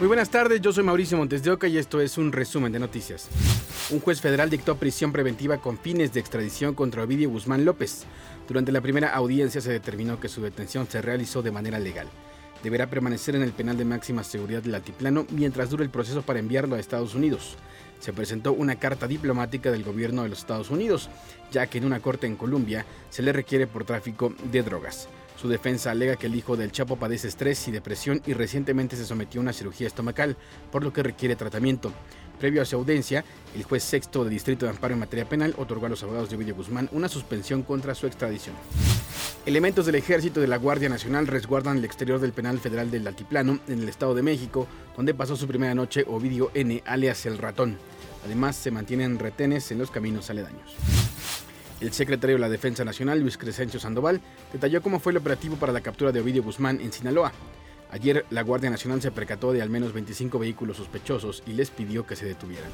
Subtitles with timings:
[0.00, 2.78] Muy buenas tardes, yo soy Mauricio Montes de Oca y esto es un resumen de
[2.78, 3.28] noticias.
[3.90, 8.04] Un juez federal dictó prisión preventiva con fines de extradición contra Ovidio Guzmán López.
[8.48, 12.08] Durante la primera audiencia se determinó que su detención se realizó de manera legal.
[12.62, 16.38] Deberá permanecer en el penal de máxima seguridad del altiplano mientras dure el proceso para
[16.38, 17.58] enviarlo a Estados Unidos.
[17.98, 21.10] Se presentó una carta diplomática del gobierno de los Estados Unidos,
[21.52, 25.10] ya que en una corte en Colombia se le requiere por tráfico de drogas.
[25.40, 29.06] Su defensa alega que el hijo del Chapo padece estrés y depresión y recientemente se
[29.06, 30.36] sometió a una cirugía estomacal,
[30.70, 31.92] por lo que requiere tratamiento.
[32.38, 33.24] Previo a su audiencia,
[33.54, 36.36] el juez sexto de Distrito de Amparo en materia penal otorgó a los abogados de
[36.36, 38.54] Ovidio Guzmán una suspensión contra su extradición.
[39.46, 43.60] Elementos del Ejército de la Guardia Nacional resguardan el exterior del penal federal del Altiplano,
[43.66, 47.78] en el Estado de México, donde pasó su primera noche Ovidio N., alias el ratón.
[48.26, 50.76] Además, se mantienen retenes en los caminos aledaños.
[51.80, 54.20] El secretario de la Defensa Nacional, Luis Crescencio Sandoval,
[54.52, 57.32] detalló cómo fue el operativo para la captura de Ovidio Guzmán en Sinaloa.
[57.90, 62.06] Ayer la Guardia Nacional se percató de al menos 25 vehículos sospechosos y les pidió
[62.06, 62.70] que se detuvieran.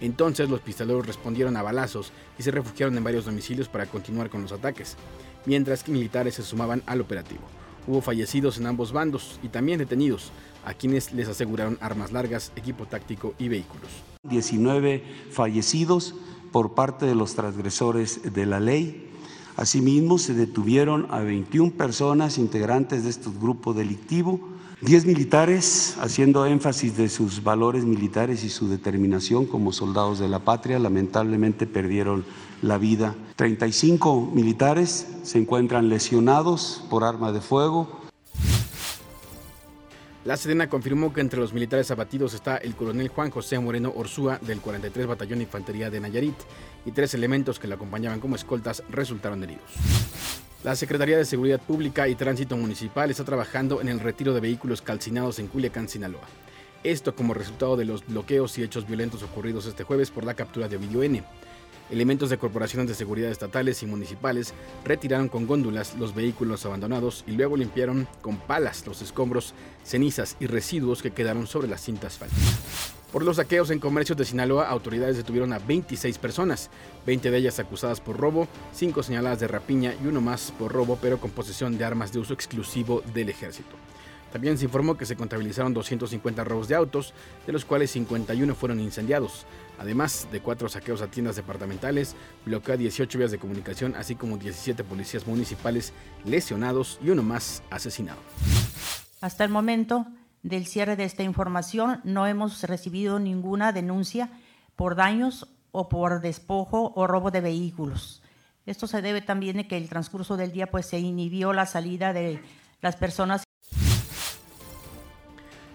[0.00, 4.42] Entonces los pistoleros respondieron a balazos y se refugiaron en varios domicilios para continuar con
[4.42, 4.96] los ataques,
[5.46, 7.42] mientras que militares se sumaban al operativo.
[7.88, 10.30] Hubo fallecidos en ambos bandos y también detenidos,
[10.64, 13.90] a quienes les aseguraron armas largas, equipo táctico y vehículos.
[14.22, 16.14] 19 fallecidos,
[16.54, 19.10] por parte de los transgresores de la ley.
[19.56, 24.38] Asimismo, se detuvieron a 21 personas integrantes de este grupo delictivo,
[24.80, 30.44] 10 militares, haciendo énfasis de sus valores militares y su determinación como soldados de la
[30.44, 32.24] patria, lamentablemente perdieron
[32.62, 33.16] la vida.
[33.34, 38.03] 35 militares se encuentran lesionados por arma de fuego,
[40.24, 44.38] la Sedena confirmó que entre los militares abatidos está el coronel Juan José Moreno Orsúa
[44.40, 46.36] del 43 Batallón de Infantería de Nayarit
[46.86, 49.70] y tres elementos que lo acompañaban como escoltas resultaron heridos.
[50.64, 54.80] La Secretaría de Seguridad Pública y Tránsito Municipal está trabajando en el retiro de vehículos
[54.80, 56.26] calcinados en Culiacán, Sinaloa.
[56.82, 60.68] Esto como resultado de los bloqueos y hechos violentos ocurridos este jueves por la captura
[60.68, 61.22] de Ovidio N.
[61.90, 67.32] Elementos de corporaciones de seguridad estatales y municipales retiraron con góndulas los vehículos abandonados y
[67.32, 69.52] luego limpiaron con palas los escombros,
[69.84, 72.94] cenizas y residuos que quedaron sobre las cintas asfálticas.
[73.12, 76.68] Por los saqueos en comercios de Sinaloa, autoridades detuvieron a 26 personas,
[77.06, 80.98] 20 de ellas acusadas por robo, 5 señaladas de rapiña y uno más por robo
[81.00, 83.76] pero con posesión de armas de uso exclusivo del ejército.
[84.34, 87.14] También se informó que se contabilizaron 250 robos de autos,
[87.46, 89.46] de los cuales 51 fueron incendiados,
[89.78, 94.82] además de cuatro saqueos a tiendas departamentales, bloquea 18 vías de comunicación, así como 17
[94.82, 95.92] policías municipales
[96.24, 98.18] lesionados y uno más asesinado.
[99.20, 100.08] Hasta el momento
[100.42, 104.30] del cierre de esta información no hemos recibido ninguna denuncia
[104.74, 108.20] por daños o por despojo o robo de vehículos.
[108.66, 112.12] Esto se debe también a que el transcurso del día pues se inhibió la salida
[112.12, 112.42] de
[112.80, 113.44] las personas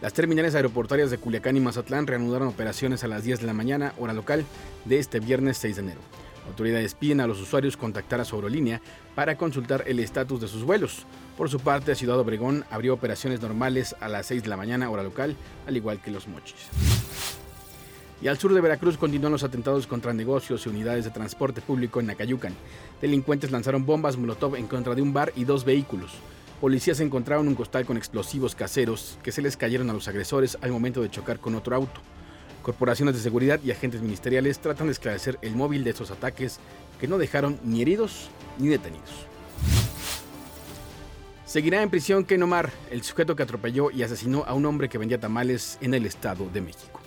[0.02, 3.94] las terminales aeroportuarias de Culiacán y Mazatlán reanudaron operaciones a las 10 de la mañana,
[3.98, 4.46] hora local,
[4.86, 6.00] de este viernes 6 de enero.
[6.48, 8.82] Autoridades piden a los usuarios contactar a su aerolínea
[9.14, 11.06] para consultar el estatus de sus vuelos.
[11.38, 15.04] Por su parte, Ciudad Obregón abrió operaciones normales a las 6 de la mañana, hora
[15.04, 15.36] local,
[15.68, 16.70] al igual que los mochis.
[18.22, 22.00] Y al sur de Veracruz continúan los atentados contra negocios y unidades de transporte público
[22.00, 22.54] en Nacayucan.
[23.02, 26.14] Delincuentes lanzaron bombas Molotov en contra de un bar y dos vehículos.
[26.60, 30.72] Policías encontraron un costal con explosivos caseros que se les cayeron a los agresores al
[30.72, 32.02] momento de chocar con otro auto.
[32.64, 36.60] Corporaciones de seguridad y agentes ministeriales tratan de esclarecer el móvil de estos ataques
[37.00, 39.10] que no dejaron ni heridos ni detenidos.
[41.46, 44.98] Seguirá en prisión Ken Omar, el sujeto que atropelló y asesinó a un hombre que
[44.98, 47.00] vendía tamales en el Estado de México.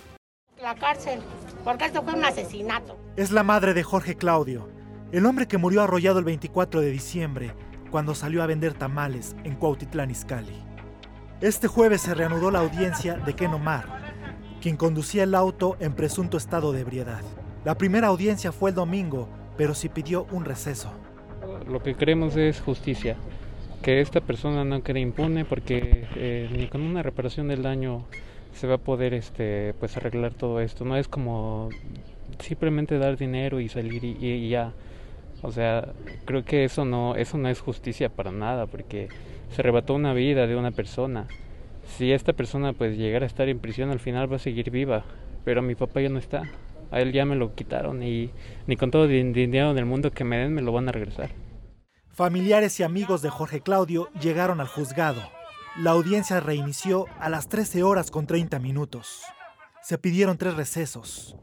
[0.62, 1.20] La cárcel,
[1.62, 2.96] porque esto fue un asesinato.
[3.16, 4.70] Es la madre de Jorge Claudio,
[5.12, 7.54] el hombre que murió arrollado el 24 de diciembre
[7.92, 10.56] cuando salió a vender tamales en Cuautitlán Izcalli.
[11.42, 13.84] Este jueves se reanudó la audiencia de Ken Omar,
[14.62, 17.20] quien conducía el auto en presunto estado de ebriedad.
[17.66, 20.90] La primera audiencia fue el domingo, pero sí pidió un receso.
[21.68, 23.16] Lo que queremos es justicia,
[23.82, 28.06] que esta persona no quede impune porque eh, ni con una reparación del daño
[28.54, 30.86] se va a poder este, pues arreglar todo esto.
[30.86, 31.68] No es como
[32.38, 34.72] simplemente dar dinero y salir y ya
[35.42, 35.92] o sea,
[36.24, 39.08] creo que eso no, eso no es justicia para nada, porque
[39.50, 41.26] se arrebató una vida de una persona.
[41.96, 45.04] Si esta persona pues llegara a estar en prisión, al final va a seguir viva,
[45.44, 46.42] pero mi papá ya no está.
[46.90, 48.30] A él ya me lo quitaron y
[48.66, 51.30] ni con todo el dinero del mundo que me den me lo van a regresar.
[52.08, 55.22] Familiares y amigos de Jorge Claudio llegaron al juzgado.
[55.78, 59.22] La audiencia reinició a las 13 horas con 30 minutos.
[59.82, 61.34] Se pidieron tres recesos.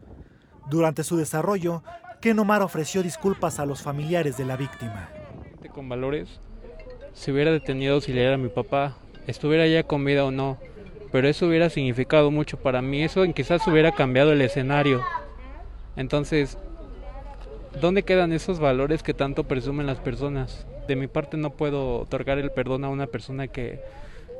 [0.69, 1.83] Durante su desarrollo,
[2.21, 5.09] Ken Omar ofreció disculpas a los familiares de la víctima.
[5.73, 6.41] Con valores,
[7.13, 10.57] se hubiera detenido si le era mi papá, estuviera ya con vida o no,
[11.13, 15.01] pero eso hubiera significado mucho para mí, eso quizás hubiera cambiado el escenario.
[15.95, 16.57] Entonces,
[17.79, 20.67] ¿dónde quedan esos valores que tanto presumen las personas?
[20.89, 23.81] De mi parte no puedo otorgar el perdón a una persona que,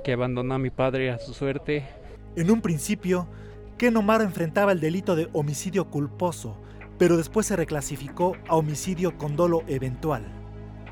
[0.03, 1.85] que abandonó a mi padre a su suerte.
[2.35, 3.29] En un principio,
[3.77, 6.57] Ken Omar enfrentaba el delito de homicidio culposo,
[6.99, 10.25] pero después se reclasificó a homicidio con dolo eventual.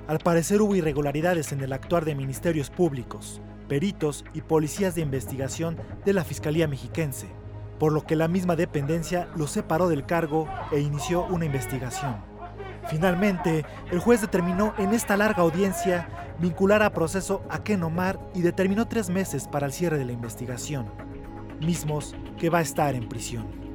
[0.08, 5.78] Al parecer hubo irregularidades en el actuar de ministerios públicos, peritos y policías de investigación
[6.06, 7.28] de la Fiscalía Mexiquense,
[7.78, 12.16] por lo que la misma dependencia lo separó del cargo e inició una investigación.
[12.90, 16.08] Finalmente, el juez determinó en esta larga audiencia
[16.40, 20.14] vincular a proceso a Ken Omar y determinó tres meses para el cierre de la
[20.14, 20.90] investigación,
[21.60, 23.67] mismos que va a estar en prisión.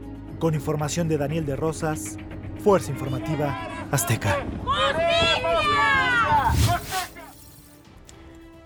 [0.43, 2.17] Con información de Daniel de Rosas,
[2.65, 4.45] Fuerza Informativa Azteca.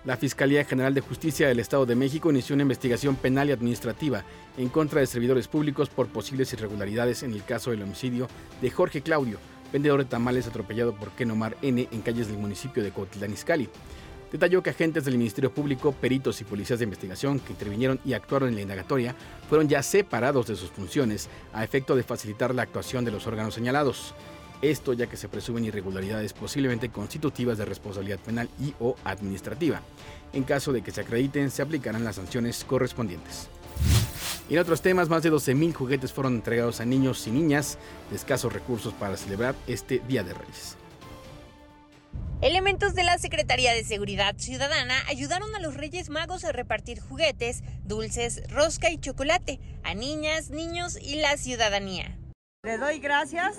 [0.03, 4.23] La Fiscalía General de Justicia del Estado de México inició una investigación penal y administrativa
[4.57, 8.27] en contra de servidores públicos por posibles irregularidades en el caso del homicidio
[8.59, 9.37] de Jorge Claudio,
[9.71, 13.69] vendedor de tamales atropellado por Kenomar N en calles del municipio de Cotitlán Izcalli.
[14.31, 18.49] Detalló que agentes del Ministerio Público, peritos y policías de investigación que intervinieron y actuaron
[18.49, 19.15] en la indagatoria
[19.47, 23.53] fueron ya separados de sus funciones a efecto de facilitar la actuación de los órganos
[23.53, 24.13] señalados.
[24.61, 29.81] Esto ya que se presumen irregularidades posiblemente constitutivas de responsabilidad penal y o administrativa.
[30.33, 33.47] En caso de que se acrediten, se aplicarán las sanciones correspondientes.
[34.49, 37.77] En otros temas, más de 12.000 juguetes fueron entregados a niños y niñas
[38.09, 40.77] de escasos recursos para celebrar este Día de Reyes.
[42.41, 47.63] Elementos de la Secretaría de Seguridad Ciudadana ayudaron a los Reyes Magos a repartir juguetes,
[47.83, 52.15] dulces, rosca y chocolate a niñas, niños y la ciudadanía.
[52.63, 53.57] Le doy gracias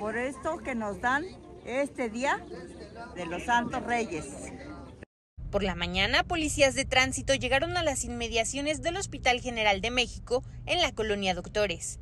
[0.00, 1.24] por esto que nos dan
[1.64, 2.44] este día
[3.14, 4.26] de los Santos Reyes.
[5.52, 10.42] Por la mañana, policías de tránsito llegaron a las inmediaciones del Hospital General de México
[10.66, 12.00] en la colonia Doctores.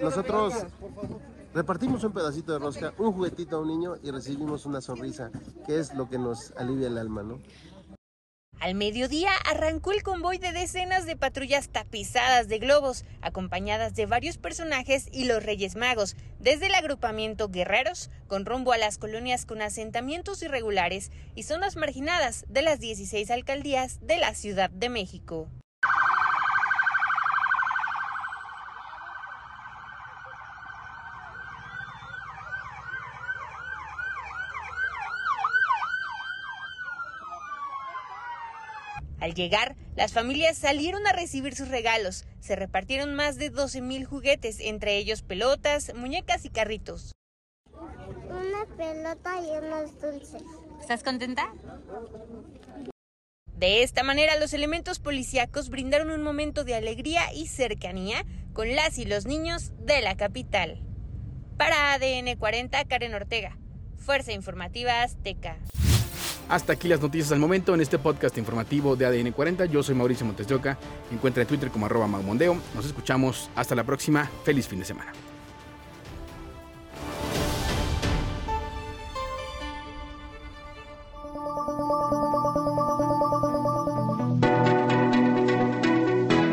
[0.00, 0.66] Nosotros
[1.54, 5.30] repartimos un pedacito de rosca, un juguetito a un niño y recibimos una sonrisa,
[5.66, 7.40] que es lo que nos alivia el alma, ¿no?
[8.62, 14.38] Al mediodía arrancó el convoy de decenas de patrullas tapizadas de globos, acompañadas de varios
[14.38, 19.62] personajes y los Reyes Magos, desde el agrupamiento Guerreros, con rumbo a las colonias con
[19.62, 25.48] asentamientos irregulares y zonas marginadas de las 16 alcaldías de la Ciudad de México.
[39.22, 42.24] Al llegar, las familias salieron a recibir sus regalos.
[42.40, 47.12] Se repartieron más de 12.000 juguetes, entre ellos pelotas, muñecas y carritos.
[47.72, 50.42] Una pelota y unos dulces.
[50.80, 51.54] ¿Estás contenta?
[53.54, 58.98] De esta manera, los elementos policíacos brindaron un momento de alegría y cercanía con las
[58.98, 60.80] y los niños de la capital.
[61.56, 63.56] Para ADN 40, Karen Ortega.
[63.98, 65.58] Fuerza Informativa Azteca.
[66.48, 69.66] Hasta aquí las noticias al momento en este podcast informativo de ADN 40.
[69.66, 70.78] Yo soy Mauricio Montes de Oca.
[71.10, 72.56] Me encuentra en Twitter como arroba maumondeo.
[72.74, 73.50] Nos escuchamos.
[73.54, 74.28] Hasta la próxima.
[74.44, 75.12] Feliz fin de semana.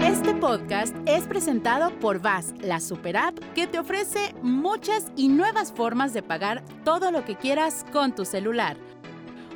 [0.02, 5.72] Este podcast es presentado por VAS, la super app que te ofrece muchas y nuevas
[5.72, 8.78] formas de pagar todo lo que quieras con tu celular.